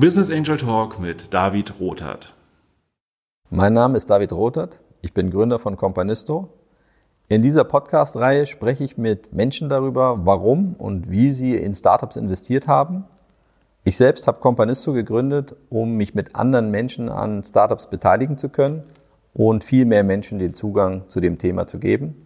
[0.00, 2.32] Business Angel Talk mit David Rothert.
[3.50, 4.78] Mein Name ist David Rothert.
[5.00, 6.50] Ich bin Gründer von Companisto.
[7.28, 12.68] In dieser Podcast-Reihe spreche ich mit Menschen darüber, warum und wie sie in Startups investiert
[12.68, 13.06] haben.
[13.82, 18.84] Ich selbst habe Companisto gegründet, um mich mit anderen Menschen an Startups beteiligen zu können
[19.34, 22.24] und viel mehr Menschen den Zugang zu dem Thema zu geben.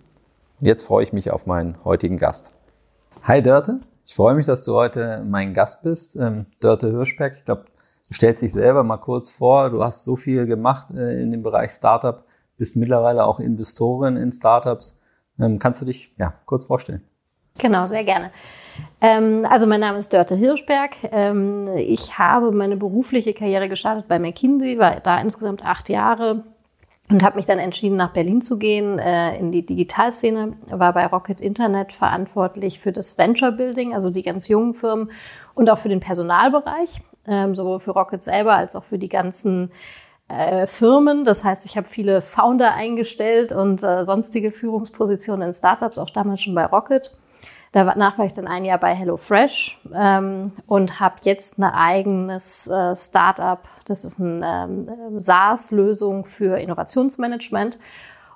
[0.60, 2.50] Und jetzt freue ich mich auf meinen heutigen Gast.
[3.22, 6.16] Hi Dörte, ich freue mich, dass du heute mein Gast bist.
[6.16, 7.64] Ähm, Dörte Hirschberg, ich glaube,
[8.08, 9.70] du stellst dich selber mal kurz vor.
[9.70, 12.24] Du hast so viel gemacht äh, in dem Bereich Startup,
[12.58, 14.98] bist mittlerweile auch Investorin in Startups.
[15.40, 17.02] Ähm, kannst du dich ja, kurz vorstellen?
[17.58, 18.30] Genau, sehr gerne.
[19.00, 20.96] Ähm, also mein Name ist Dörte Hirschberg.
[21.10, 26.44] Ähm, ich habe meine berufliche Karriere gestartet bei McKinsey, war da insgesamt acht Jahre
[27.12, 31.06] und habe mich dann entschieden, nach Berlin zu gehen, äh, in die Digitalszene, war bei
[31.06, 35.10] Rocket Internet verantwortlich für das Venture Building, also die ganz jungen Firmen
[35.54, 39.70] und auch für den Personalbereich, ähm, sowohl für Rocket selber als auch für die ganzen
[40.28, 41.24] äh, Firmen.
[41.24, 46.40] Das heißt, ich habe viele Founder eingestellt und äh, sonstige Führungspositionen in Startups, auch damals
[46.40, 47.12] schon bei Rocket.
[47.72, 52.94] Danach war ich dann ein Jahr bei HelloFresh ähm, und habe jetzt ein eigenes äh,
[52.94, 53.60] Startup.
[53.86, 57.78] Das ist eine ähm, SaaS-Lösung für Innovationsmanagement.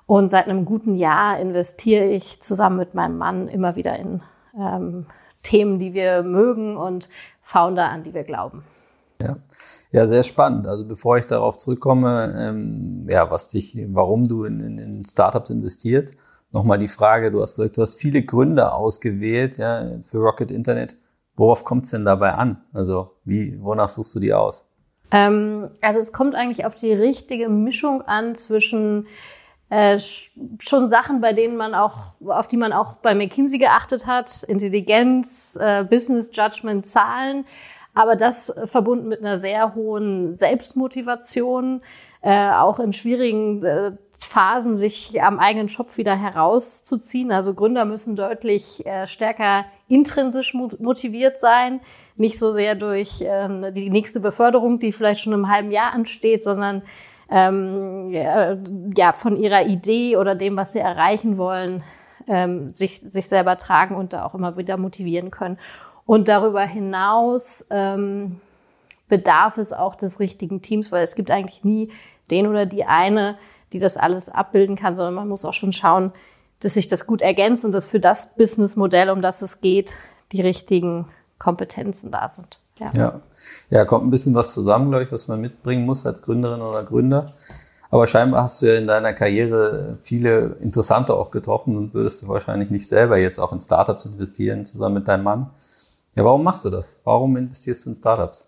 [0.07, 4.23] Und seit einem guten Jahr investiere ich zusammen mit meinem Mann immer wieder in
[4.57, 5.05] ähm,
[5.43, 7.07] Themen, die wir mögen und
[7.41, 8.63] Founder, an die wir glauben.
[9.21, 9.37] Ja.
[9.91, 10.67] ja, sehr spannend.
[10.67, 15.49] Also bevor ich darauf zurückkomme, ähm, ja, was dich, warum du in, in, in Startups
[15.49, 16.11] investiert,
[16.57, 20.95] nochmal die Frage, du hast gesagt, du hast viele Gründer ausgewählt ja, für Rocket Internet.
[21.35, 22.57] Worauf kommt es denn dabei an?
[22.73, 24.67] Also wie, wonach suchst du die aus?
[25.11, 29.05] Ähm, also es kommt eigentlich auf die richtige Mischung an zwischen
[29.69, 34.41] äh, schon Sachen, bei denen man auch, auf die man auch bei McKinsey geachtet hat,
[34.43, 37.45] Intelligenz, äh, Business Judgment, Zahlen,
[37.93, 41.81] aber das verbunden mit einer sehr hohen Selbstmotivation,
[42.21, 43.91] äh, auch in schwierigen äh,
[44.27, 47.31] Phasen, sich am eigenen Schopf wieder herauszuziehen.
[47.31, 51.79] Also Gründer müssen deutlich äh, stärker intrinsisch motiviert sein,
[52.15, 56.43] nicht so sehr durch ähm, die nächste Beförderung, die vielleicht schon im halben Jahr ansteht,
[56.43, 56.81] sondern
[57.29, 58.11] ähm,
[58.95, 61.83] ja, von ihrer Idee oder dem, was sie erreichen wollen,
[62.27, 65.57] ähm, sich, sich selber tragen und da auch immer wieder motivieren können.
[66.05, 68.39] Und darüber hinaus ähm,
[69.09, 71.91] bedarf es auch des richtigen Teams, weil es gibt eigentlich nie
[72.31, 73.37] den oder die eine,
[73.73, 76.11] die das alles abbilden kann, sondern man muss auch schon schauen,
[76.59, 79.93] dass sich das gut ergänzt und dass für das Businessmodell, um das es geht,
[80.31, 81.07] die richtigen
[81.37, 82.59] Kompetenzen da sind.
[82.77, 82.89] Ja.
[82.95, 83.21] ja.
[83.69, 86.83] Ja, kommt ein bisschen was zusammen, glaube ich, was man mitbringen muss als Gründerin oder
[86.83, 87.27] Gründer.
[87.89, 92.27] Aber scheinbar hast du ja in deiner Karriere viele Interessante auch getroffen, sonst würdest du
[92.27, 95.49] wahrscheinlich nicht selber jetzt auch in Startups investieren, zusammen mit deinem Mann.
[96.17, 96.97] Ja, warum machst du das?
[97.03, 98.45] Warum investierst du in Startups?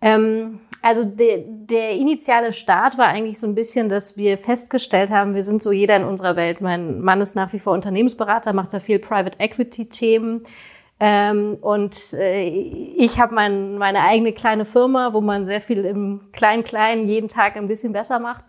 [0.00, 5.34] Ähm, also de, der initiale Start war eigentlich so ein bisschen, dass wir festgestellt haben,
[5.34, 6.62] wir sind so jeder in unserer Welt.
[6.62, 10.44] Mein Mann ist nach wie vor Unternehmensberater, macht da viel Private Equity Themen.
[10.98, 16.22] Ähm, und äh, ich habe mein, meine eigene kleine Firma, wo man sehr viel im
[16.32, 18.46] Klein-Klein jeden Tag ein bisschen besser macht.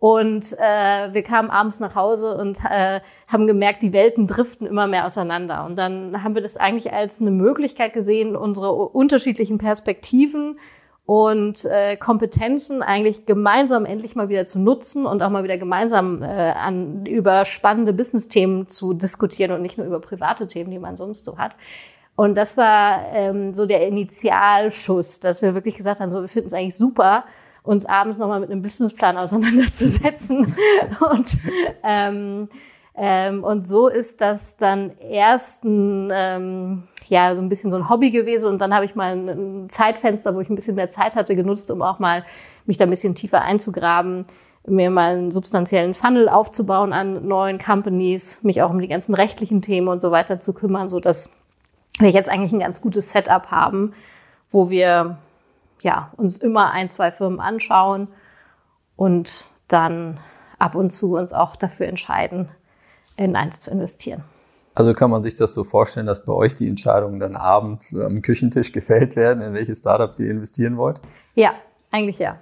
[0.00, 4.88] Und äh, wir kamen abends nach Hause und äh, haben gemerkt, die Welten driften immer
[4.88, 5.64] mehr auseinander.
[5.64, 10.58] Und dann haben wir das eigentlich als eine Möglichkeit gesehen, unsere unterschiedlichen Perspektiven
[11.08, 16.22] und äh, Kompetenzen eigentlich gemeinsam endlich mal wieder zu nutzen und auch mal wieder gemeinsam
[16.22, 20.98] äh, an über spannende Business-Themen zu diskutieren und nicht nur über private Themen, die man
[20.98, 21.52] sonst so hat.
[22.14, 26.48] Und das war ähm, so der Initialschuss, dass wir wirklich gesagt haben, so wir finden
[26.48, 27.24] es eigentlich super,
[27.62, 30.54] uns abends nochmal mit einem Businessplan auseinanderzusetzen
[31.10, 31.38] und
[31.84, 32.50] ähm,
[32.94, 37.88] ähm, und so ist das dann erst ein, ähm, ja, so ein bisschen so ein
[37.88, 38.48] Hobby gewesen.
[38.48, 41.70] Und dann habe ich mal ein Zeitfenster, wo ich ein bisschen mehr Zeit hatte, genutzt,
[41.70, 42.24] um auch mal
[42.66, 44.26] mich da ein bisschen tiefer einzugraben,
[44.66, 49.62] mir mal einen substanziellen Funnel aufzubauen an neuen Companies, mich auch um die ganzen rechtlichen
[49.62, 51.34] Themen und so weiter zu kümmern, so dass
[51.98, 53.94] wir jetzt eigentlich ein ganz gutes Setup haben,
[54.50, 55.18] wo wir
[55.80, 58.08] ja, uns immer ein, zwei Firmen anschauen
[58.96, 60.18] und dann
[60.58, 62.48] ab und zu uns auch dafür entscheiden,
[63.16, 64.24] in eins zu investieren.
[64.78, 68.22] Also kann man sich das so vorstellen, dass bei euch die Entscheidungen dann abends am
[68.22, 71.00] Küchentisch gefällt werden, in welche Startups ihr investieren wollt?
[71.34, 71.54] Ja,
[71.90, 72.38] eigentlich ja.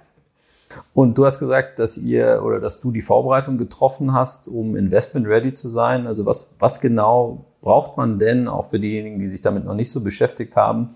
[0.93, 5.25] Und du hast gesagt, dass ihr oder dass du die Vorbereitung getroffen hast, um investment
[5.25, 6.05] ready zu sein.
[6.05, 9.89] Also was, was genau braucht man denn auch für diejenigen, die sich damit noch nicht
[9.89, 10.95] so beschäftigt haben,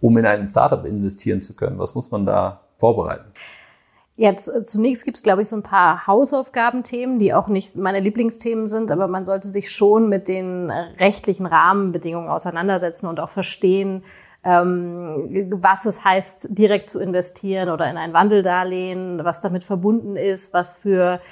[0.00, 1.78] um in ein Startup investieren zu können?
[1.78, 3.30] Was muss man da vorbereiten?
[4.20, 8.00] Jetzt äh, zunächst gibt es, glaube ich, so ein paar Hausaufgabenthemen, die auch nicht meine
[8.00, 14.04] Lieblingsthemen sind, aber man sollte sich schon mit den rechtlichen Rahmenbedingungen auseinandersetzen und auch verstehen,
[14.44, 20.52] ähm, was es heißt, direkt zu investieren oder in ein Wandeldarlehen, was damit verbunden ist,
[20.52, 21.22] was für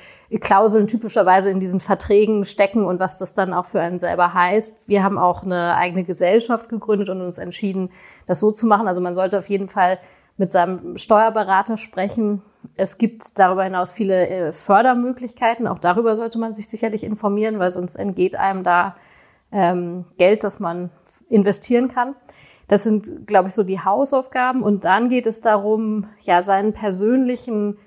[0.41, 4.89] Klauseln typischerweise in diesen Verträgen stecken und was das dann auch für einen selber heißt.
[4.89, 7.91] Wir haben auch eine eigene Gesellschaft gegründet und uns entschieden,
[8.25, 8.89] das so zu machen.
[8.89, 9.99] Also man sollte auf jeden Fall
[10.39, 12.43] mit seinem Steuerberater sprechen.
[12.77, 15.67] Es gibt darüber hinaus viele äh, Fördermöglichkeiten.
[15.67, 18.97] Auch darüber sollte man sich sicherlich informieren, weil sonst entgeht einem da
[19.53, 20.91] ähm, Geld, das man
[21.29, 22.15] investieren kann.
[22.69, 24.63] Das sind, glaube ich, so die Hausaufgaben.
[24.63, 27.79] Und dann geht es darum, ja, seinen persönlichen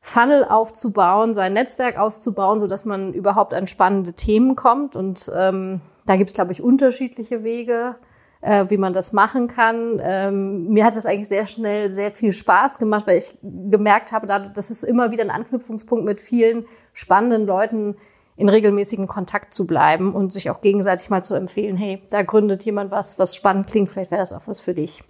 [0.00, 4.96] Funnel aufzubauen, sein Netzwerk auszubauen, so dass man überhaupt an spannende Themen kommt.
[4.96, 7.96] Und ähm, da gibt es, glaube ich, unterschiedliche Wege,
[8.42, 10.00] äh, wie man das machen kann.
[10.02, 14.26] Ähm, mir hat das eigentlich sehr schnell sehr viel Spaß gemacht, weil ich gemerkt habe,
[14.26, 17.96] dass es immer wieder ein Anknüpfungspunkt mit vielen spannenden Leuten
[18.36, 22.64] in regelmäßigem Kontakt zu bleiben und sich auch gegenseitig mal zu empfehlen, hey, da gründet
[22.64, 25.04] jemand was, was spannend klingt, vielleicht wäre das auch was für dich.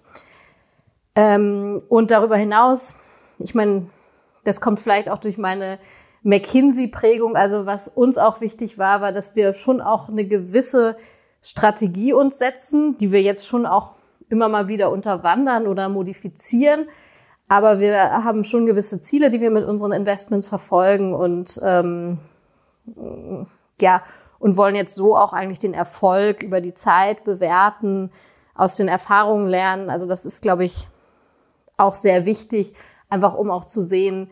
[1.15, 2.99] Ähm, und darüber hinaus,
[3.39, 3.87] ich meine,
[4.45, 5.79] das kommt vielleicht auch durch meine
[6.23, 7.37] McKinsey-Prägung.
[7.37, 10.97] Also was uns auch wichtig war, war, dass wir schon auch eine gewisse
[11.43, 13.91] Strategie uns setzen, die wir jetzt schon auch
[14.29, 16.89] immer mal wieder unterwandern oder modifizieren.
[17.49, 22.19] Aber wir haben schon gewisse Ziele, die wir mit unseren Investments verfolgen und ähm,
[23.81, 24.03] ja,
[24.39, 28.11] und wollen jetzt so auch eigentlich den Erfolg über die Zeit bewerten,
[28.55, 29.91] aus den Erfahrungen lernen.
[29.91, 30.89] Also das ist, glaube ich,
[31.77, 32.75] auch sehr wichtig,
[33.09, 34.31] einfach um auch zu sehen,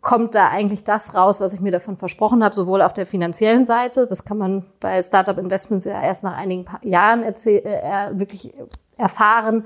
[0.00, 3.66] kommt da eigentlich das raus, was ich mir davon versprochen habe, sowohl auf der finanziellen
[3.66, 8.54] Seite, das kann man bei Startup Investments ja erst nach einigen Jahren äh, wirklich
[8.96, 9.64] erfahren,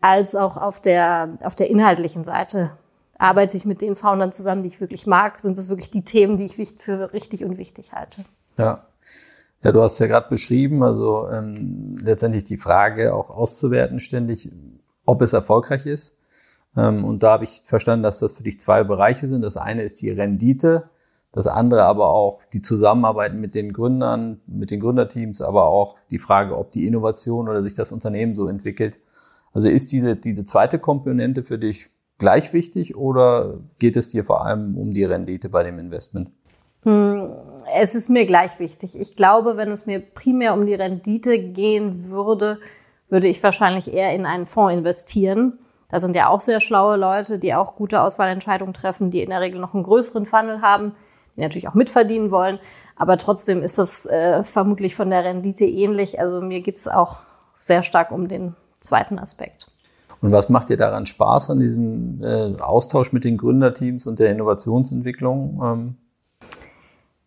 [0.00, 2.72] als auch auf der, auf der inhaltlichen Seite
[3.22, 5.38] arbeite ich mit den Foundern zusammen, die ich wirklich mag?
[5.38, 8.24] Sind es wirklich die Themen, die ich für richtig und wichtig halte?
[8.58, 8.86] Ja.
[9.62, 14.50] Ja, du hast ja gerade beschrieben, also ähm, letztendlich die Frage auch auszuwerten ständig,
[15.04, 16.16] ob es erfolgreich ist.
[16.76, 19.42] Ähm, und da habe ich verstanden, dass das für dich zwei Bereiche sind.
[19.42, 20.90] Das eine ist die Rendite,
[21.32, 26.18] das andere aber auch die Zusammenarbeit mit den Gründern, mit den Gründerteams, aber auch die
[26.18, 28.98] Frage, ob die Innovation oder sich das Unternehmen so entwickelt.
[29.52, 31.86] Also ist diese, diese zweite Komponente für dich
[32.18, 36.30] gleich wichtig oder geht es dir vor allem um die Rendite bei dem Investment?
[36.84, 37.30] Hm,
[37.74, 38.98] es ist mir gleich wichtig.
[38.98, 42.58] Ich glaube, wenn es mir primär um die Rendite gehen würde,
[43.08, 45.58] würde ich wahrscheinlich eher in einen Fonds investieren.
[45.92, 49.42] Da sind ja auch sehr schlaue Leute, die auch gute Auswahlentscheidungen treffen, die in der
[49.42, 50.92] Regel noch einen größeren Funnel haben,
[51.36, 52.58] die natürlich auch mitverdienen wollen.
[52.96, 56.18] Aber trotzdem ist das äh, vermutlich von der Rendite ähnlich.
[56.18, 57.18] Also mir geht es auch
[57.54, 59.66] sehr stark um den zweiten Aspekt.
[60.22, 64.30] Und was macht dir daran Spaß an diesem äh, Austausch mit den Gründerteams und der
[64.30, 65.60] Innovationsentwicklung?
[65.62, 65.96] Ähm?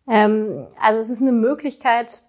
[0.07, 2.23] Ähm, also es ist eine Möglichkeit,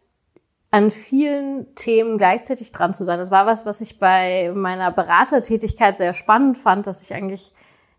[0.77, 3.19] an vielen Themen gleichzeitig dran zu sein.
[3.19, 7.53] Das war was, was ich bei meiner Beratertätigkeit sehr spannend fand, dass ich eigentlich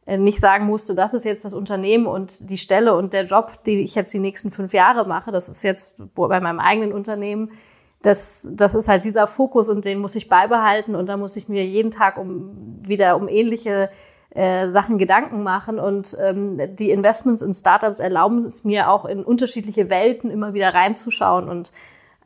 [0.05, 3.63] äh, nicht sagen musste, das ist jetzt das Unternehmen und die Stelle und der Job,
[3.63, 5.31] den ich jetzt die nächsten fünf Jahre mache.
[5.31, 7.51] Das ist jetzt bei meinem eigenen Unternehmen
[8.01, 11.49] das, das ist halt dieser Fokus und den muss ich beibehalten und da muss ich
[11.49, 13.89] mir jeden Tag um wieder um ähnliche
[14.29, 19.23] äh, Sachen Gedanken machen und ähm, die Investments in Startups erlauben es mir auch in
[19.23, 21.71] unterschiedliche Welten immer wieder reinzuschauen und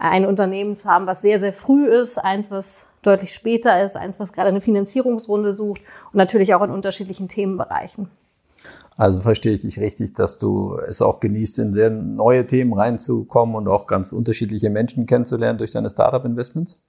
[0.01, 4.19] ein Unternehmen zu haben, was sehr, sehr früh ist, eins, was deutlich später ist, eins,
[4.19, 5.81] was gerade eine Finanzierungsrunde sucht
[6.11, 8.09] und natürlich auch in unterschiedlichen Themenbereichen.
[8.97, 13.55] Also verstehe ich dich richtig, dass du es auch genießt, in sehr neue Themen reinzukommen
[13.55, 16.81] und auch ganz unterschiedliche Menschen kennenzulernen durch deine Startup-Investments?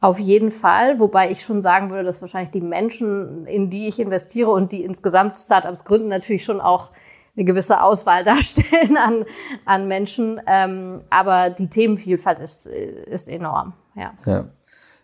[0.00, 4.00] Auf jeden Fall, wobei ich schon sagen würde, dass wahrscheinlich die Menschen, in die ich
[4.00, 6.90] investiere und die insgesamt Startups gründen, natürlich schon auch
[7.36, 9.24] eine gewisse Auswahl darstellen an,
[9.64, 10.40] an Menschen.
[10.46, 13.74] Ähm, aber die Themenvielfalt ist, ist enorm.
[13.94, 14.12] Ja.
[14.26, 14.44] ja.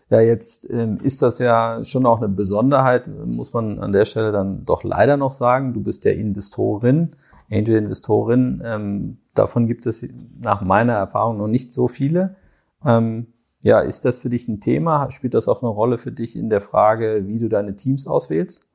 [0.09, 4.31] Ja, jetzt ähm, ist das ja schon auch eine Besonderheit, muss man an der Stelle
[4.31, 5.73] dann doch leider noch sagen.
[5.73, 7.11] Du bist ja Investorin,
[7.51, 8.61] Angel-Investorin.
[8.63, 10.05] Ähm, davon gibt es
[10.41, 12.35] nach meiner Erfahrung noch nicht so viele.
[12.85, 13.27] Ähm,
[13.59, 15.11] ja, ist das für dich ein Thema?
[15.11, 18.66] Spielt das auch eine Rolle für dich in der Frage, wie du deine Teams auswählst?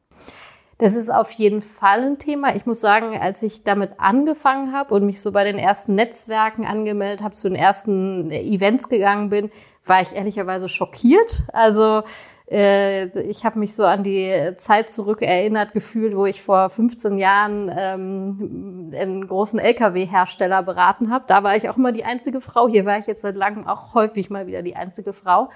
[0.83, 2.57] Das ist auf jeden Fall ein Thema.
[2.57, 6.65] Ich muss sagen, als ich damit angefangen habe und mich so bei den ersten Netzwerken
[6.65, 9.53] angemeldet habe, zu den ersten Events gegangen bin,
[9.87, 11.45] war ich ehrlicherweise schockiert.
[11.53, 12.03] Also
[12.51, 17.17] äh, ich habe mich so an die Zeit zurück erinnert gefühlt, wo ich vor 15
[17.17, 21.27] Jahren ähm, einen großen Lkw-Hersteller beraten habe.
[21.29, 22.67] Da war ich auch immer die einzige Frau.
[22.67, 25.49] Hier war ich jetzt seit langem auch häufig mal wieder die einzige Frau.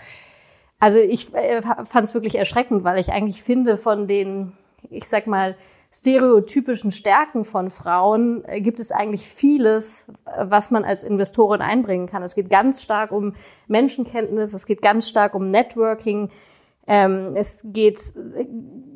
[0.78, 4.52] Also ich äh, fand es wirklich erschreckend, weil ich eigentlich finde, von den,
[4.90, 5.56] ich sag mal,
[5.92, 12.22] stereotypischen Stärken von Frauen äh, gibt es eigentlich vieles, was man als Investorin einbringen kann.
[12.22, 13.34] Es geht ganz stark um
[13.66, 16.30] Menschenkenntnis, es geht ganz stark um Networking.
[16.88, 17.98] Ähm, es geht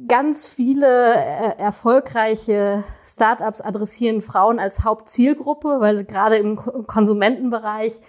[0.07, 8.01] ganz viele äh, erfolgreiche Startups adressieren Frauen als Hauptzielgruppe, weil gerade im Konsumentenbereich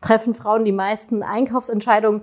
[0.00, 2.22] treffen Frauen die meisten Einkaufsentscheidungen.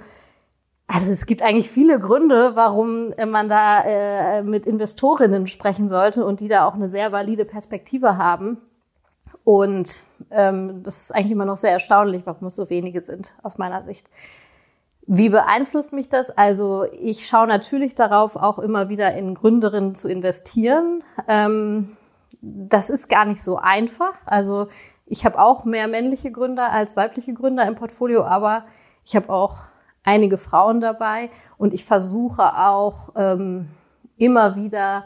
[0.87, 6.39] Also es gibt eigentlich viele Gründe, warum man da äh, mit Investorinnen sprechen sollte und
[6.39, 8.57] die da auch eine sehr valide Perspektive haben.
[9.43, 10.01] Und
[10.31, 13.83] ähm, das ist eigentlich immer noch sehr erstaunlich, warum es so wenige sind, aus meiner
[13.83, 14.09] Sicht.
[15.05, 16.31] Wie beeinflusst mich das?
[16.31, 21.03] Also ich schaue natürlich darauf, auch immer wieder in Gründerinnen zu investieren.
[21.27, 21.97] Ähm,
[22.41, 24.15] das ist gar nicht so einfach.
[24.25, 24.67] Also
[25.05, 28.61] ich habe auch mehr männliche Gründer als weibliche Gründer im Portfolio, aber
[29.05, 29.59] ich habe auch
[30.07, 33.67] einige Frauen dabei und ich versuche auch ähm,
[34.15, 35.05] immer wieder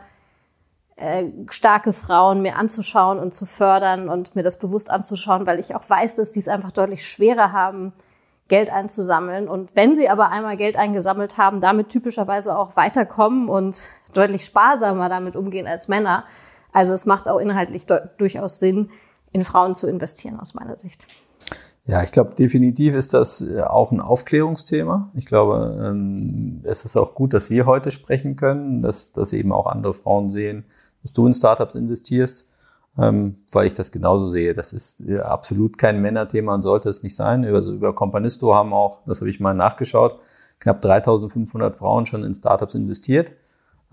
[0.95, 5.73] äh, starke Frauen mir anzuschauen und zu fördern und mir das bewusst anzuschauen, weil ich
[5.75, 7.93] auch weiß, dass die es einfach deutlich schwerer haben,
[8.47, 9.47] Geld einzusammeln.
[9.49, 15.09] Und wenn sie aber einmal Geld eingesammelt haben, damit typischerweise auch weiterkommen und deutlich sparsamer
[15.09, 16.25] damit umgehen als Männer.
[16.71, 18.91] Also es macht auch inhaltlich durchaus Sinn,
[19.31, 21.07] in Frauen zu investieren, aus meiner Sicht.
[21.85, 25.11] Ja, ich glaube, definitiv ist das äh, auch ein Aufklärungsthema.
[25.15, 29.51] Ich glaube, ähm, es ist auch gut, dass wir heute sprechen können, dass, dass eben
[29.51, 30.65] auch andere Frauen sehen,
[31.01, 32.45] dass du in Startups investierst
[32.97, 34.53] ähm, weil ich das genauso sehe.
[34.53, 37.45] Das ist äh, absolut kein Männerthema und sollte es nicht sein.
[37.45, 40.19] Also über Companisto haben auch, das habe ich mal nachgeschaut,
[40.59, 43.31] knapp 3500 Frauen schon in Startups investiert,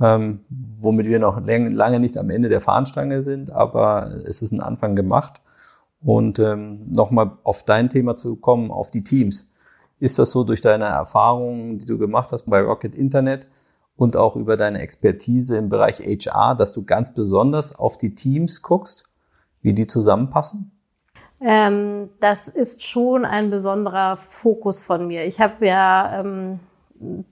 [0.00, 4.60] ähm, womit wir noch lange nicht am Ende der Fahnenstange sind, aber es ist ein
[4.60, 5.40] Anfang gemacht.
[6.00, 9.48] Und ähm, nochmal auf dein Thema zu kommen, auf die Teams.
[10.00, 13.46] Ist das so durch deine Erfahrungen, die du gemacht hast bei Rocket Internet,
[13.98, 18.62] und auch über deine Expertise im Bereich HR, dass du ganz besonders auf die Teams
[18.62, 19.04] guckst,
[19.60, 20.70] wie die zusammenpassen?
[21.40, 25.26] Ähm, das ist schon ein besonderer Fokus von mir.
[25.26, 26.60] Ich habe ja ähm,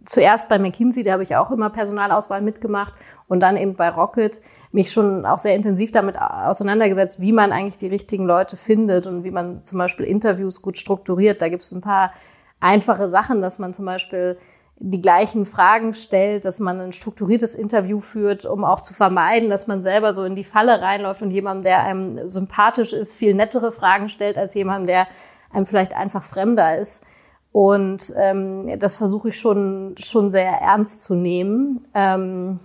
[0.04, 2.94] zuerst bei McKinsey, da habe ich auch immer Personalauswahl mitgemacht
[3.28, 4.40] und dann eben bei Rocket
[4.72, 9.24] mich schon auch sehr intensiv damit auseinandergesetzt, wie man eigentlich die richtigen Leute findet und
[9.24, 11.40] wie man zum Beispiel Interviews gut strukturiert.
[11.42, 12.12] Da gibt es ein paar
[12.60, 14.38] einfache Sachen, dass man zum Beispiel
[14.78, 19.66] die gleichen Fragen stellt, dass man ein strukturiertes Interview führt, um auch zu vermeiden, dass
[19.66, 23.72] man selber so in die Falle reinläuft und jemandem, der einem sympathisch ist, viel nettere
[23.72, 25.06] Fragen stellt als jemandem, der
[25.50, 27.04] einem vielleicht einfach fremder ist.
[27.52, 31.86] Und ähm, das versuche ich schon, schon sehr ernst zu nehmen.
[31.94, 32.60] Ähm,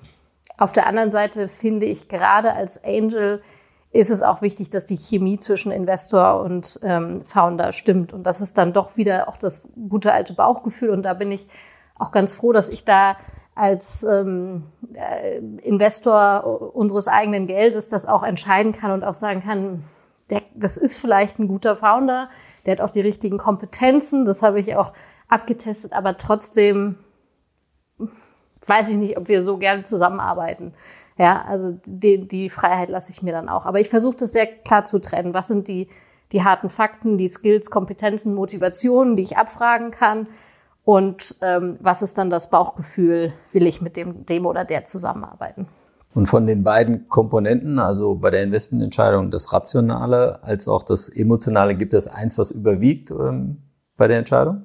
[0.61, 3.41] auf der anderen Seite finde ich gerade als Angel
[3.91, 8.13] ist es auch wichtig, dass die Chemie zwischen Investor und ähm, Founder stimmt.
[8.13, 10.91] Und das ist dann doch wieder auch das gute alte Bauchgefühl.
[10.91, 11.47] Und da bin ich
[11.95, 13.17] auch ganz froh, dass ich da
[13.53, 19.83] als ähm, äh, Investor unseres eigenen Geldes das auch entscheiden kann und auch sagen kann,
[20.29, 22.29] der, das ist vielleicht ein guter Founder,
[22.65, 24.93] der hat auch die richtigen Kompetenzen, das habe ich auch
[25.27, 26.97] abgetestet, aber trotzdem
[28.71, 30.73] weiß ich nicht, ob wir so gerne zusammenarbeiten.
[31.17, 33.65] Ja, also die, die Freiheit lasse ich mir dann auch.
[33.65, 35.33] Aber ich versuche das sehr klar zu trennen.
[35.33, 35.89] Was sind die,
[36.31, 40.27] die harten Fakten, die Skills, Kompetenzen, Motivationen, die ich abfragen kann?
[40.83, 45.67] Und ähm, was ist dann das Bauchgefühl, will ich mit dem, dem oder der zusammenarbeiten?
[46.13, 51.75] Und von den beiden Komponenten, also bei der Investmententscheidung das Rationale als auch das Emotionale,
[51.75, 53.57] gibt es eins, was überwiegt ähm,
[53.95, 54.63] bei der Entscheidung?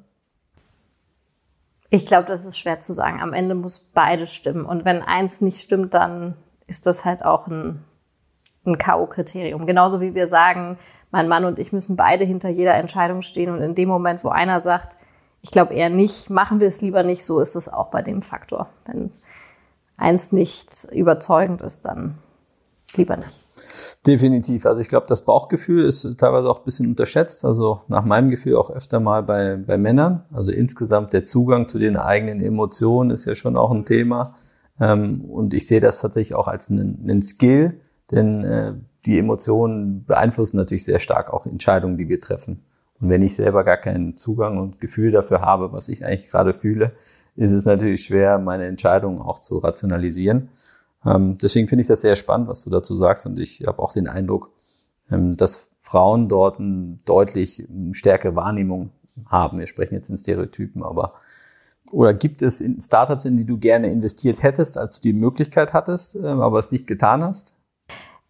[1.96, 3.22] Ich glaube, das ist schwer zu sagen.
[3.22, 4.66] Am Ende muss beides stimmen.
[4.66, 6.36] Und wenn eins nicht stimmt, dann
[6.66, 7.82] ist das halt auch ein,
[8.66, 9.64] ein K.O.-Kriterium.
[9.64, 10.76] Genauso wie wir sagen,
[11.10, 13.50] mein Mann und ich müssen beide hinter jeder Entscheidung stehen.
[13.50, 14.98] Und in dem Moment, wo einer sagt,
[15.40, 18.20] ich glaube eher nicht, machen wir es lieber nicht, so ist es auch bei dem
[18.20, 18.68] Faktor.
[18.84, 19.10] Wenn
[19.96, 22.18] eins nicht überzeugend ist, dann
[22.94, 23.45] lieber nicht.
[24.06, 24.66] Definitiv.
[24.66, 27.44] Also ich glaube, das Bauchgefühl ist teilweise auch ein bisschen unterschätzt.
[27.44, 30.24] Also nach meinem Gefühl auch öfter mal bei, bei Männern.
[30.32, 34.34] Also insgesamt der Zugang zu den eigenen Emotionen ist ja schon auch ein Thema.
[34.80, 37.80] Ähm, und ich sehe das tatsächlich auch als einen, einen Skill,
[38.10, 38.74] denn äh,
[39.06, 42.64] die Emotionen beeinflussen natürlich sehr stark auch Entscheidungen, die wir treffen.
[43.00, 46.54] Und wenn ich selber gar keinen Zugang und Gefühl dafür habe, was ich eigentlich gerade
[46.54, 46.92] fühle,
[47.36, 50.48] ist es natürlich schwer, meine Entscheidungen auch zu rationalisieren.
[51.06, 53.26] Ähm, deswegen finde ich das sehr spannend, was du dazu sagst.
[53.26, 54.50] Und ich habe auch den Eindruck,
[55.10, 58.90] ähm, dass Frauen dort eine deutlich stärkere Wahrnehmung
[59.28, 59.58] haben.
[59.58, 61.14] Wir sprechen jetzt in Stereotypen, aber
[61.92, 66.16] oder gibt es Startups, in die du gerne investiert hättest, als du die Möglichkeit hattest,
[66.16, 67.54] ähm, aber es nicht getan hast?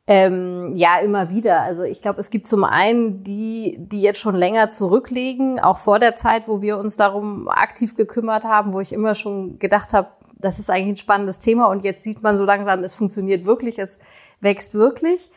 [0.08, 1.62] Ähm, ja, immer wieder.
[1.62, 5.98] Also ich glaube, es gibt zum einen die, die jetzt schon länger zurücklegen, auch vor
[5.98, 10.08] der Zeit, wo wir uns darum aktiv gekümmert haben, wo ich immer schon gedacht habe,
[10.46, 13.78] das ist eigentlich ein spannendes Thema und jetzt sieht man so langsam, es funktioniert wirklich,
[13.78, 14.00] es
[14.40, 15.30] wächst wirklich.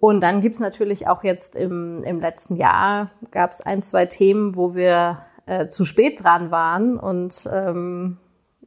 [0.00, 4.56] Und dann gibt's natürlich auch jetzt im, im letzten Jahr gab es ein, zwei Themen,
[4.56, 8.18] wo wir äh, zu spät dran waren und ähm,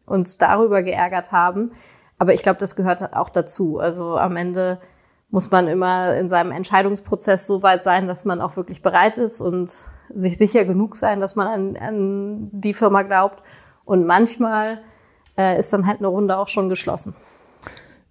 [0.06, 1.72] uns darüber geärgert haben.
[2.20, 3.80] Aber ich glaube, das gehört auch dazu.
[3.80, 4.80] Also am Ende
[5.30, 9.42] muss man immer in seinem Entscheidungsprozess so weit sein, dass man auch wirklich bereit ist
[9.42, 9.70] und
[10.14, 13.44] sich sicher genug sein, dass man an, an die Firma glaubt.
[13.84, 14.82] Und manchmal
[15.38, 17.16] äh, ist dann halt eine Runde auch schon geschlossen.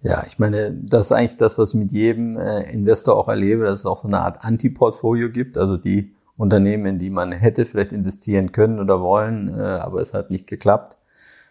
[0.01, 3.65] Ja, ich meine, das ist eigentlich das, was ich mit jedem äh, Investor auch erlebe,
[3.65, 5.57] dass es auch so eine Art Anti-Portfolio gibt.
[5.57, 10.13] Also die Unternehmen, in die man hätte vielleicht investieren können oder wollen, äh, aber es
[10.13, 10.97] hat nicht geklappt.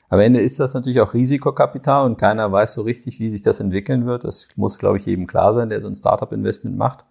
[0.08, 3.58] Am Ende ist das natürlich auch Risikokapital und keiner weiß so richtig, wie sich das
[3.58, 4.22] entwickeln wird.
[4.22, 7.04] Das muss, glaube ich, jedem klar sein, der so ein Startup-Investment macht.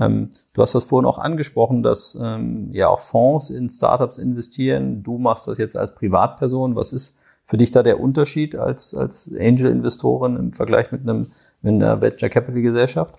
[0.00, 5.04] Ähm, du hast das vorhin auch angesprochen, dass ähm, ja auch Fonds in Startups investieren.
[5.04, 6.74] Du machst das jetzt als Privatperson.
[6.74, 11.26] Was ist für dich da der Unterschied als, als Angel-Investorin im Vergleich mit, einem,
[11.62, 13.14] mit einer Venture Capital Gesellschaft?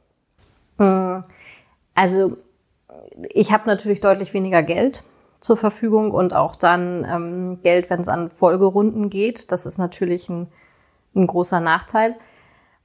[0.78, 1.24] Hm,
[1.96, 2.38] also
[3.30, 5.04] ich habe natürlich deutlich weniger Geld
[5.40, 9.52] zur Verfügung und auch dann ähm, Geld, wenn es an Folgerunden geht.
[9.52, 10.48] Das ist natürlich ein,
[11.16, 12.16] ein großer Nachteil.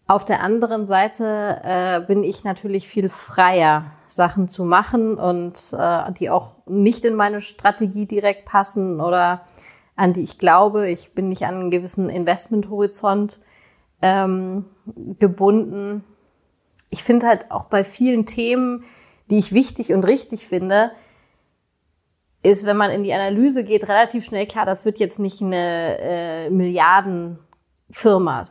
[0.07, 6.13] Auf der anderen Seite äh, bin ich natürlich viel freier, Sachen zu machen und äh,
[6.13, 9.47] die auch nicht in meine Strategie direkt passen oder
[9.97, 10.89] an die ich glaube.
[10.91, 13.39] Ich bin nicht an einen gewissen Investmenthorizont
[14.01, 14.65] ähm,
[15.19, 16.05] gebunden.
[16.91, 18.85] Ich finde halt auch bei vielen Themen,
[19.31, 20.93] die ich wichtig und richtig finde,
[22.43, 25.99] ist, wenn man in die Analyse geht, relativ schnell klar, das wird jetzt nicht eine
[26.01, 28.49] äh, Milliardenfirma.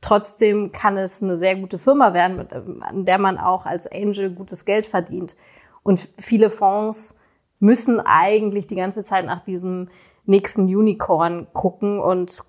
[0.00, 4.30] Trotzdem kann es eine sehr gute Firma werden, mit, an der man auch als Angel
[4.30, 5.36] gutes Geld verdient.
[5.82, 7.16] Und viele Fonds
[7.58, 9.88] müssen eigentlich die ganze Zeit nach diesem
[10.26, 12.40] nächsten Unicorn gucken und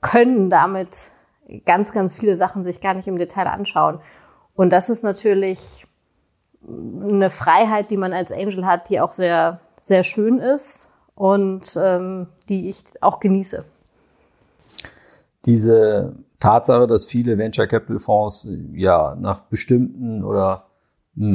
[0.00, 1.12] können damit
[1.64, 4.00] ganz, ganz viele Sachen sich gar nicht im Detail anschauen.
[4.54, 5.86] Und das ist natürlich
[6.66, 12.28] eine Freiheit, die man als Angel hat, die auch sehr sehr schön ist und ähm,
[12.48, 13.64] die ich auch genieße.
[15.46, 20.66] Diese Tatsache, dass viele Venture Capital Fonds ja nach bestimmten oder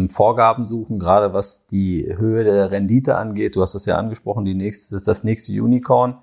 [0.09, 3.55] Vorgaben suchen, gerade was die Höhe der Rendite angeht.
[3.55, 6.17] Du hast das ja angesprochen, die nächste, das nächste Unicorn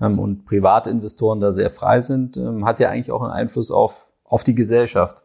[0.00, 4.10] ähm, und Privatinvestoren da sehr frei sind, ähm, hat ja eigentlich auch einen Einfluss auf,
[4.24, 5.24] auf die Gesellschaft,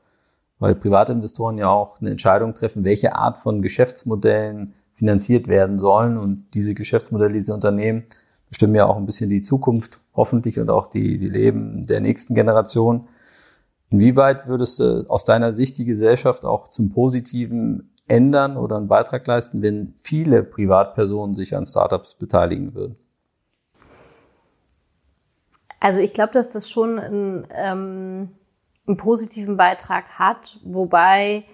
[0.60, 6.18] weil Privatinvestoren ja auch eine Entscheidung treffen, welche Art von Geschäftsmodellen finanziert werden sollen.
[6.18, 8.06] Und diese Geschäftsmodelle, diese Unternehmen
[8.50, 12.34] bestimmen ja auch ein bisschen die Zukunft, hoffentlich, und auch die, die Leben der nächsten
[12.34, 13.08] Generation.
[13.90, 19.26] Inwieweit würdest du aus deiner Sicht die Gesellschaft auch zum Positiven ändern oder einen Beitrag
[19.26, 22.98] leisten, wenn viele Privatpersonen sich an Startups beteiligen würden?
[25.80, 28.30] Also ich glaube, dass das schon einen, ähm,
[28.88, 31.46] einen positiven Beitrag hat, wobei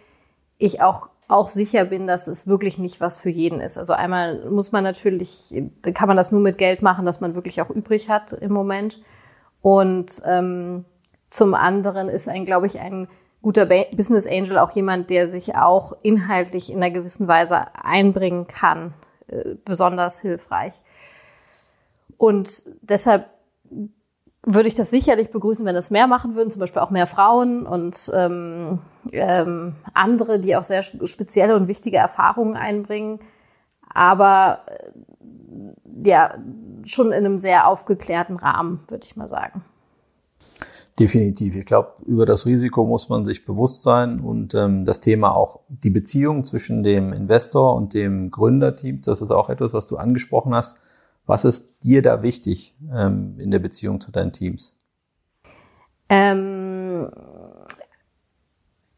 [0.58, 3.78] ich auch auch sicher bin, dass es wirklich nicht was für jeden ist.
[3.78, 5.54] Also einmal muss man natürlich,
[5.94, 9.02] kann man das nur mit Geld machen, das man wirklich auch übrig hat im Moment.
[9.62, 10.84] Und ähm,
[11.32, 13.08] zum anderen ist ein, glaube ich, ein
[13.41, 18.94] guter Business Angel auch jemand, der sich auch inhaltlich in einer gewissen Weise einbringen kann,
[19.28, 20.74] äh, besonders hilfreich.
[22.17, 23.30] Und deshalb
[24.44, 27.65] würde ich das sicherlich begrüßen, wenn es mehr machen würden, zum Beispiel auch mehr Frauen
[27.65, 28.80] und ähm,
[29.12, 33.20] ähm, andere, die auch sehr spezielle und wichtige Erfahrungen einbringen.
[33.89, 36.36] Aber äh, ja,
[36.84, 39.63] schon in einem sehr aufgeklärten Rahmen, würde ich mal sagen.
[41.02, 41.56] Definitiv.
[41.56, 45.62] Ich glaube, über das Risiko muss man sich bewusst sein und ähm, das Thema auch
[45.68, 50.54] die Beziehung zwischen dem Investor und dem Gründerteam, das ist auch etwas, was du angesprochen
[50.54, 50.78] hast
[51.26, 54.76] was ist dir da wichtig ähm, in der Beziehung zu deinen Teams?
[56.10, 57.10] Ähm,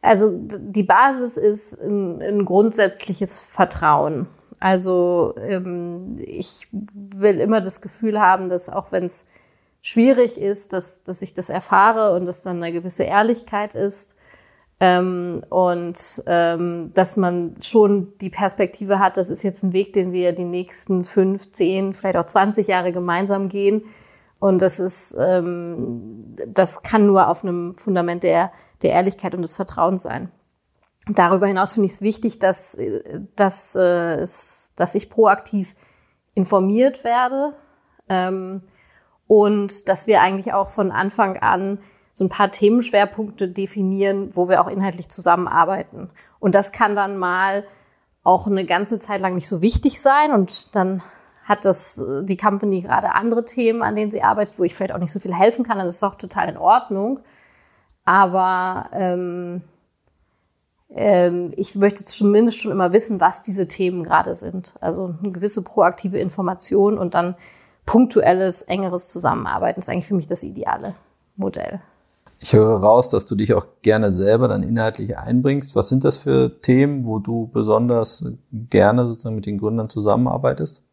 [0.01, 4.27] also die Basis ist ein, ein grundsätzliches Vertrauen.
[4.59, 9.27] Also ähm, ich will immer das Gefühl haben, dass auch wenn es
[9.83, 14.15] schwierig ist, dass, dass ich das erfahre und dass dann eine gewisse Ehrlichkeit ist,
[14.83, 20.11] ähm, und ähm, dass man schon die Perspektive hat, das ist jetzt ein Weg, den
[20.11, 23.85] wir die nächsten fünf, zehn, vielleicht auch 20 Jahre gemeinsam gehen.
[24.39, 29.55] Und das ist, ähm, das kann nur auf einem Fundament der, der Ehrlichkeit und des
[29.55, 30.29] Vertrauens sein.
[31.07, 32.77] Darüber hinaus finde ich es wichtig, dass,
[33.37, 34.25] dass, äh,
[34.75, 35.75] dass ich proaktiv
[36.33, 37.53] informiert werde
[38.09, 38.63] ähm,
[39.27, 41.79] und dass wir eigentlich auch von Anfang an
[42.11, 46.09] so ein paar Themenschwerpunkte definieren, wo wir auch inhaltlich zusammenarbeiten.
[46.39, 47.65] Und das kann dann mal
[48.23, 51.01] auch eine ganze Zeit lang nicht so wichtig sein und dann
[51.43, 54.93] hat das äh, die Company gerade andere Themen, an denen sie arbeitet, wo ich vielleicht
[54.93, 55.77] auch nicht so viel helfen kann.
[55.77, 57.19] Das ist auch total in Ordnung.
[58.05, 59.61] Aber ähm,
[60.89, 64.73] ähm, ich möchte zumindest schon immer wissen, was diese Themen gerade sind.
[64.79, 67.35] Also eine gewisse proaktive Information und dann
[67.85, 70.95] punktuelles, engeres Zusammenarbeiten ist eigentlich für mich das ideale
[71.35, 71.81] Modell.
[72.39, 75.77] Ich höre raus, dass du dich auch gerne selber dann inhaltlich einbringst.
[75.77, 80.83] Was sind das für Themen, wo du besonders gerne sozusagen mit den Gründern zusammenarbeitest?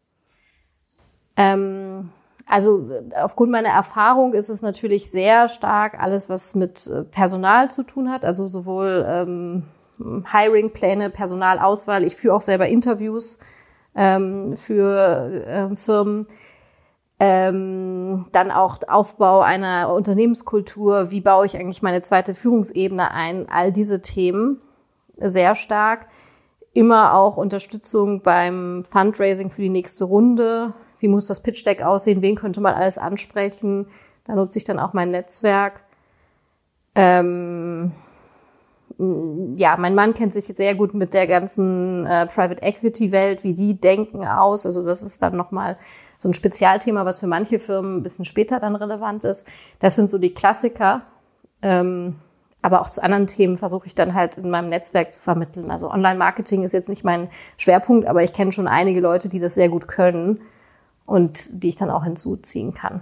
[1.35, 2.09] Ähm,
[2.47, 2.89] also
[3.21, 8.09] aufgrund meiner Erfahrung ist es natürlich sehr stark alles, was mit äh, Personal zu tun
[8.09, 9.63] hat, also sowohl ähm,
[9.99, 12.03] Hiring-Pläne, Personalauswahl.
[12.03, 13.39] Ich führe auch selber Interviews
[13.95, 16.27] ähm, für äh, Firmen.
[17.23, 21.11] Ähm, dann auch Aufbau einer Unternehmenskultur.
[21.11, 23.47] Wie baue ich eigentlich meine zweite Führungsebene ein?
[23.47, 24.59] All diese Themen
[25.17, 26.07] sehr stark.
[26.73, 30.73] Immer auch Unterstützung beim Fundraising für die nächste Runde.
[30.97, 32.23] Wie muss das Pitch Deck aussehen?
[32.23, 33.85] Wen könnte man alles ansprechen?
[34.25, 35.83] Da nutze ich dann auch mein Netzwerk.
[36.95, 37.91] Ähm,
[38.97, 43.53] ja, mein Mann kennt sich sehr gut mit der ganzen äh, Private Equity Welt, wie
[43.53, 44.65] die denken aus.
[44.65, 45.77] Also das ist dann nochmal
[46.21, 49.47] so ein Spezialthema, was für manche Firmen ein bisschen später dann relevant ist.
[49.79, 51.01] Das sind so die Klassiker.
[51.63, 52.17] Ähm,
[52.61, 55.71] aber auch zu anderen Themen versuche ich dann halt in meinem Netzwerk zu vermitteln.
[55.71, 59.55] Also Online-Marketing ist jetzt nicht mein Schwerpunkt, aber ich kenne schon einige Leute, die das
[59.55, 60.41] sehr gut können
[61.07, 63.01] und die ich dann auch hinzuziehen kann.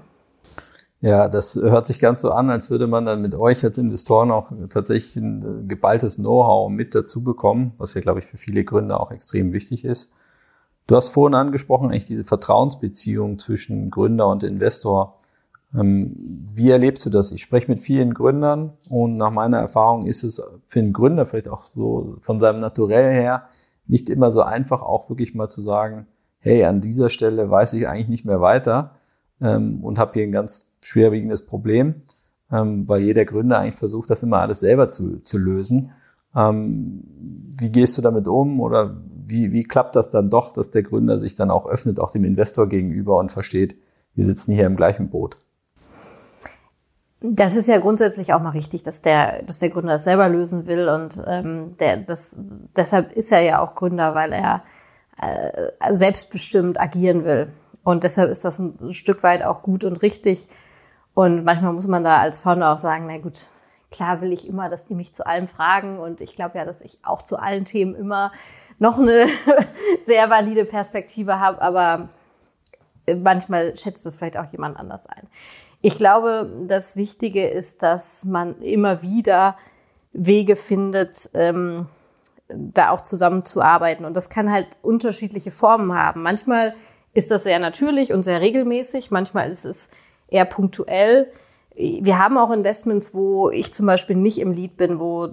[1.02, 4.32] Ja, das hört sich ganz so an, als würde man dann mit euch als Investoren
[4.32, 9.02] auch tatsächlich ein geballtes Know-how mit dazu bekommen, was ja, glaube ich, für viele Gründer
[9.02, 10.12] auch extrem wichtig ist.
[10.90, 15.20] Du hast vorhin angesprochen, eigentlich diese Vertrauensbeziehung zwischen Gründer und Investor.
[15.78, 17.32] Ähm, wie erlebst du das?
[17.32, 21.48] Ich spreche mit vielen Gründern und nach meiner Erfahrung ist es für einen Gründer vielleicht
[21.48, 23.50] auch so von seinem Naturell her
[23.86, 26.08] nicht immer so einfach, auch wirklich mal zu sagen,
[26.40, 28.96] hey, an dieser Stelle weiß ich eigentlich nicht mehr weiter
[29.42, 32.02] ähm, und habe hier ein ganz schwerwiegendes Problem,
[32.52, 35.92] ähm, weil jeder Gründer eigentlich versucht, das immer alles selber zu, zu lösen.
[36.34, 38.96] wie gehst du damit um oder
[39.30, 42.24] wie, wie klappt das dann doch, dass der Gründer sich dann auch öffnet, auch dem
[42.24, 43.76] Investor gegenüber und versteht,
[44.16, 45.38] wir sitzen hier im gleichen Boot?
[47.22, 50.68] Das ist ja grundsätzlich auch mal richtig, dass der, dass der Gründer das selber lösen
[50.68, 52.36] will und ähm, der, das,
[52.76, 54.62] deshalb ist er ja auch Gründer, weil er
[55.22, 57.52] äh, selbstbestimmt agieren will.
[57.84, 60.48] Und deshalb ist das ein, Stück weit auch gut und richtig.
[61.14, 63.48] Und manchmal muss man da als Founder auch sagen, na gut,
[63.92, 66.82] klar will ich immer, dass die mich zu allem fragen und ich glaube ja, dass
[66.82, 68.32] ich auch zu allen Themen immer
[68.78, 69.26] noch eine
[70.04, 72.10] sehr valide Perspektive habe, aber
[73.18, 75.28] manchmal schätzt das vielleicht auch jemand anders ein.
[75.82, 79.58] Ich glaube, das Wichtige ist, dass man immer wieder
[80.12, 81.88] Wege findet, ähm,
[82.50, 84.06] da auch zusammenzuarbeiten.
[84.06, 86.22] Und das kann halt unterschiedliche Formen haben.
[86.22, 86.76] Manchmal
[87.14, 89.90] ist das sehr natürlich und sehr regelmäßig, manchmal ist es
[90.28, 91.32] eher punktuell.
[91.80, 95.30] Wir haben auch Investments, wo ich zum Beispiel nicht im Lead bin, wo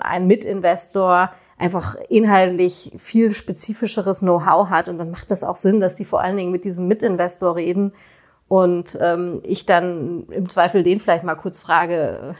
[0.00, 4.88] ein Mitinvestor einfach inhaltlich viel spezifischeres Know-how hat.
[4.88, 7.92] Und dann macht das auch Sinn, dass die vor allen Dingen mit diesem Mitinvestor reden
[8.48, 12.34] und ähm, ich dann im Zweifel den vielleicht mal kurz frage,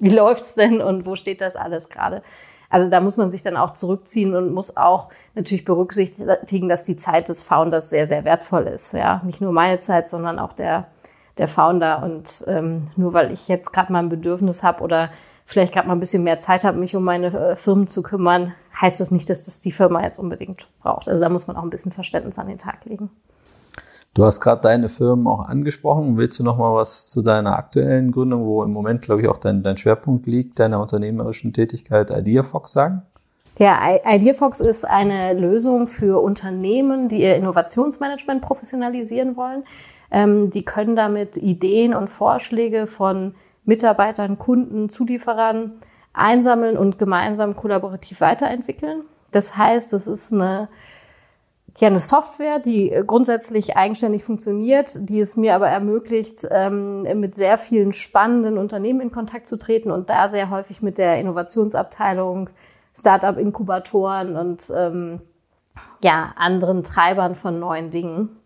[0.00, 2.22] wie läuft's denn und wo steht das alles gerade?
[2.70, 6.96] Also da muss man sich dann auch zurückziehen und muss auch natürlich berücksichtigen, dass die
[6.96, 8.92] Zeit des Founders sehr, sehr wertvoll ist.
[8.92, 10.88] Ja, nicht nur meine Zeit, sondern auch der
[11.38, 12.02] der Founder.
[12.02, 15.10] Und ähm, nur weil ich jetzt gerade mal ein Bedürfnis habe oder
[15.44, 18.54] vielleicht gerade mal ein bisschen mehr Zeit habe, mich um meine äh, Firmen zu kümmern,
[18.78, 21.08] heißt das nicht, dass das die Firma jetzt unbedingt braucht.
[21.08, 23.10] Also da muss man auch ein bisschen Verständnis an den Tag legen.
[24.14, 26.16] Du hast gerade deine Firmen auch angesprochen.
[26.16, 29.36] Willst du noch mal was zu deiner aktuellen Gründung, wo im Moment, glaube ich, auch
[29.36, 33.02] dein, dein Schwerpunkt liegt, deiner unternehmerischen Tätigkeit IdeaFox sagen?
[33.58, 39.64] Ja, IdeaFox ist eine Lösung für Unternehmen, die ihr Innovationsmanagement professionalisieren wollen.
[40.10, 45.72] Ähm, die können damit Ideen und Vorschläge von Mitarbeitern, Kunden, Zulieferern
[46.14, 49.02] einsammeln und gemeinsam kollaborativ weiterentwickeln.
[49.30, 50.68] Das heißt, es ist eine,
[51.76, 57.58] ja, eine Software, die grundsätzlich eigenständig funktioniert, die es mir aber ermöglicht, ähm, mit sehr
[57.58, 62.50] vielen spannenden Unternehmen in Kontakt zu treten und da sehr häufig mit der Innovationsabteilung,
[62.94, 65.20] Startup-Inkubatoren und ähm,
[66.02, 68.37] ja, anderen Treibern von neuen Dingen.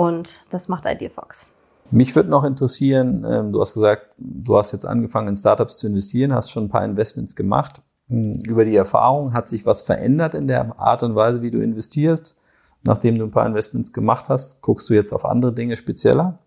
[0.00, 1.54] Und das macht IdeaFox.
[1.90, 5.88] Mich würde noch interessieren, ähm, du hast gesagt, du hast jetzt angefangen in Startups zu
[5.88, 7.82] investieren, hast schon ein paar Investments gemacht.
[8.08, 11.60] Hm, über die Erfahrung hat sich was verändert in der Art und Weise, wie du
[11.62, 12.34] investierst?
[12.82, 16.38] Nachdem du ein paar Investments gemacht hast, guckst du jetzt auf andere Dinge spezieller?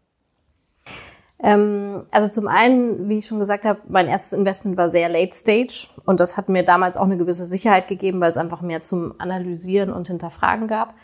[1.37, 5.35] Ähm, also zum einen, wie ich schon gesagt habe, mein erstes Investment war sehr late
[5.35, 8.81] stage und das hat mir damals auch eine gewisse Sicherheit gegeben, weil es einfach mehr
[8.81, 10.95] zum Analysieren und Hinterfragen gab.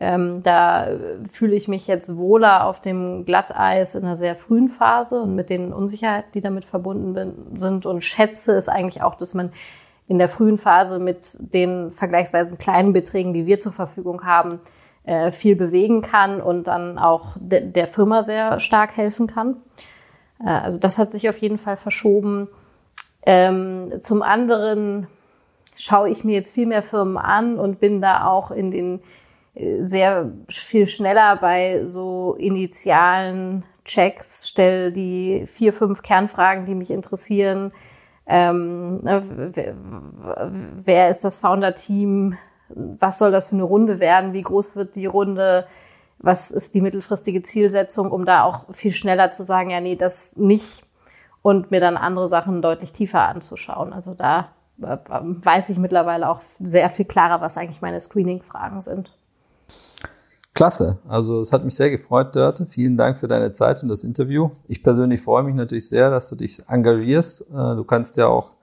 [0.00, 0.86] Ähm, da
[1.28, 5.50] fühle ich mich jetzt wohler auf dem Glatteis in einer sehr frühen Phase und mit
[5.50, 9.52] den Unsicherheiten, die damit verbunden bin, sind und schätze es eigentlich auch, dass man
[10.06, 14.60] in der frühen Phase mit den vergleichsweise kleinen Beträgen, die wir zur Verfügung haben,
[15.04, 19.56] äh, viel bewegen kann und dann auch de der Firma sehr stark helfen kann.
[20.44, 22.48] Äh, also das hat sich auf jeden Fall verschoben.
[23.26, 25.08] Ähm, zum anderen
[25.76, 29.00] schaue ich mir jetzt viel mehr Firmen an und bin da auch in den
[29.80, 37.72] sehr viel schneller bei so initialen Checks, stelle die vier, fünf Kernfragen, die mich interessieren.
[38.26, 39.22] Ähm, ne,
[40.76, 42.36] wer ist das Founder-Team?
[42.68, 45.66] was soll das für eine Runde werden, wie groß wird die Runde,
[46.18, 50.36] was ist die mittelfristige Zielsetzung, um da auch viel schneller zu sagen, ja, nee, das
[50.36, 50.84] nicht
[51.42, 53.92] und mir dann andere Sachen deutlich tiefer anzuschauen.
[53.92, 54.50] Also da
[54.82, 59.16] äh, weiß ich mittlerweile auch sehr viel klarer, was eigentlich meine Screening-Fragen sind.
[60.58, 60.98] Klasse.
[61.06, 62.66] Also es hat mich sehr gefreut, Dörte.
[62.66, 64.50] Vielen Dank für deine Zeit und das Interview.
[64.66, 67.42] Ich persönlich freue mich natürlich sehr, dass du dich engagierst.
[67.42, 68.56] Äh, du kannst ja auch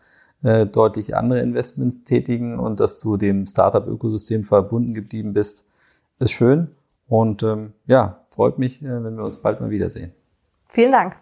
[0.44, 5.64] äh, deutlich andere Investments tätigen und dass du dem Startup-Ökosystem verbunden geblieben bist,
[6.20, 6.68] ist schön.
[7.08, 10.12] Und ähm, ja, freut mich, äh, wenn wir uns bald mal wiedersehen.
[10.68, 11.16] Vielen Dank.